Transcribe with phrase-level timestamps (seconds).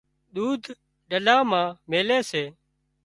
[0.33, 0.61] ۮود
[1.09, 2.43] ڏلا مان ميلي سي